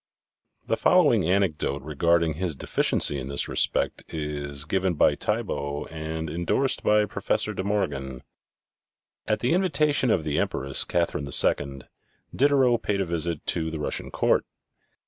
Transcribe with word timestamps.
The 0.65 0.77
following 0.77 1.25
anecdote 1.25 1.83
regarding 1.83 2.33
his 2.33 2.55
deficiency 2.55 3.19
in 3.19 3.27
this 3.27 3.47
respect 3.47 4.03
is 4.07 4.65
given 4.65 4.95
by 4.95 5.13
Thiebault 5.13 5.91
and 5.91 6.27
indorsed 6.27 6.81
by 6.81 7.05
Professor 7.05 7.53
De 7.53 7.63
Morgan: 7.63 8.23
At 9.27 9.41
the 9.41 9.53
invitation 9.53 10.09
of 10.09 10.23
the 10.23 10.39
Empress, 10.39 10.85
Catherine 10.85 11.27
II, 11.27 11.81
Diderot 12.35 12.81
paid 12.81 12.99
a 12.99 13.05
visit 13.05 13.45
to 13.45 13.69
the 13.69 13.77
Russian 13.77 14.09
court. 14.09 14.43